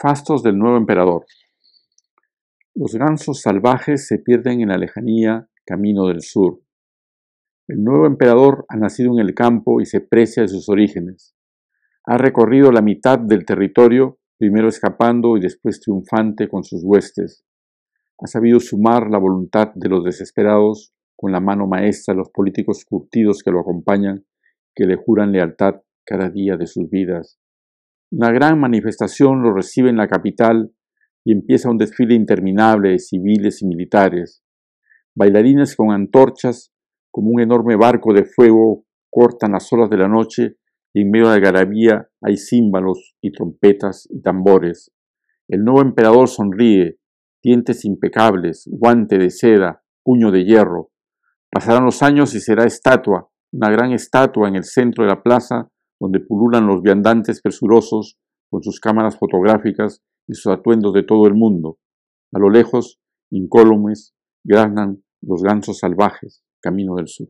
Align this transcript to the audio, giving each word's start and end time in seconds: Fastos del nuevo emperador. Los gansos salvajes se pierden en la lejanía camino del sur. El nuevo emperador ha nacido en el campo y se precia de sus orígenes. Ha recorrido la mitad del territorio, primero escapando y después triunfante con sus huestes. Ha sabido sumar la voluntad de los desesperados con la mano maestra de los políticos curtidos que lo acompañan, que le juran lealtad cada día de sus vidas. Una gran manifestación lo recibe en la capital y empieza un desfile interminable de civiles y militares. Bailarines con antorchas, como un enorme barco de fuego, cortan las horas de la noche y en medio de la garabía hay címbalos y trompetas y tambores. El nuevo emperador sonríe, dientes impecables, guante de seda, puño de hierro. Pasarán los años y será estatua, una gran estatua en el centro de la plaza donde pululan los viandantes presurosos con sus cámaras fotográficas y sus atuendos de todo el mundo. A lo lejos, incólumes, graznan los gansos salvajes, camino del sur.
Fastos 0.00 0.44
del 0.44 0.56
nuevo 0.56 0.76
emperador. 0.76 1.26
Los 2.72 2.94
gansos 2.94 3.40
salvajes 3.40 4.06
se 4.06 4.20
pierden 4.20 4.60
en 4.60 4.68
la 4.68 4.78
lejanía 4.78 5.48
camino 5.66 6.06
del 6.06 6.22
sur. 6.22 6.60
El 7.66 7.82
nuevo 7.82 8.06
emperador 8.06 8.64
ha 8.68 8.76
nacido 8.76 9.12
en 9.14 9.26
el 9.26 9.34
campo 9.34 9.80
y 9.80 9.86
se 9.86 10.00
precia 10.00 10.44
de 10.44 10.48
sus 10.50 10.68
orígenes. 10.68 11.34
Ha 12.04 12.16
recorrido 12.16 12.70
la 12.70 12.80
mitad 12.80 13.18
del 13.18 13.44
territorio, 13.44 14.20
primero 14.38 14.68
escapando 14.68 15.36
y 15.36 15.40
después 15.40 15.80
triunfante 15.80 16.48
con 16.48 16.62
sus 16.62 16.84
huestes. 16.84 17.44
Ha 18.22 18.28
sabido 18.28 18.60
sumar 18.60 19.10
la 19.10 19.18
voluntad 19.18 19.72
de 19.74 19.88
los 19.88 20.04
desesperados 20.04 20.92
con 21.16 21.32
la 21.32 21.40
mano 21.40 21.66
maestra 21.66 22.14
de 22.14 22.18
los 22.18 22.30
políticos 22.30 22.84
curtidos 22.88 23.42
que 23.42 23.50
lo 23.50 23.58
acompañan, 23.58 24.24
que 24.76 24.86
le 24.86 24.94
juran 24.94 25.32
lealtad 25.32 25.82
cada 26.04 26.30
día 26.30 26.56
de 26.56 26.68
sus 26.68 26.88
vidas. 26.88 27.40
Una 28.10 28.32
gran 28.32 28.58
manifestación 28.58 29.42
lo 29.42 29.52
recibe 29.52 29.90
en 29.90 29.98
la 29.98 30.08
capital 30.08 30.72
y 31.24 31.32
empieza 31.32 31.70
un 31.70 31.76
desfile 31.76 32.14
interminable 32.14 32.92
de 32.92 32.98
civiles 32.98 33.60
y 33.60 33.66
militares. 33.66 34.42
Bailarines 35.14 35.76
con 35.76 35.90
antorchas, 35.90 36.72
como 37.10 37.30
un 37.30 37.40
enorme 37.40 37.76
barco 37.76 38.14
de 38.14 38.24
fuego, 38.24 38.86
cortan 39.10 39.52
las 39.52 39.70
horas 39.74 39.90
de 39.90 39.98
la 39.98 40.08
noche 40.08 40.56
y 40.94 41.02
en 41.02 41.10
medio 41.10 41.28
de 41.28 41.38
la 41.38 41.50
garabía 41.50 42.08
hay 42.22 42.38
címbalos 42.38 43.14
y 43.20 43.30
trompetas 43.30 44.08
y 44.10 44.22
tambores. 44.22 44.90
El 45.46 45.64
nuevo 45.64 45.82
emperador 45.82 46.28
sonríe, 46.28 46.98
dientes 47.42 47.84
impecables, 47.84 48.64
guante 48.70 49.18
de 49.18 49.28
seda, 49.28 49.82
puño 50.02 50.30
de 50.30 50.44
hierro. 50.44 50.92
Pasarán 51.50 51.84
los 51.84 52.02
años 52.02 52.34
y 52.34 52.40
será 52.40 52.64
estatua, 52.64 53.28
una 53.52 53.70
gran 53.70 53.92
estatua 53.92 54.48
en 54.48 54.56
el 54.56 54.64
centro 54.64 55.04
de 55.04 55.10
la 55.10 55.22
plaza 55.22 55.70
donde 56.00 56.20
pululan 56.20 56.66
los 56.66 56.82
viandantes 56.82 57.40
presurosos 57.40 58.18
con 58.50 58.62
sus 58.62 58.80
cámaras 58.80 59.18
fotográficas 59.18 60.02
y 60.26 60.34
sus 60.34 60.52
atuendos 60.52 60.92
de 60.94 61.02
todo 61.02 61.26
el 61.26 61.34
mundo. 61.34 61.78
A 62.32 62.38
lo 62.38 62.50
lejos, 62.50 62.98
incólumes, 63.30 64.14
graznan 64.44 65.02
los 65.20 65.42
gansos 65.42 65.78
salvajes, 65.78 66.42
camino 66.60 66.94
del 66.96 67.08
sur. 67.08 67.28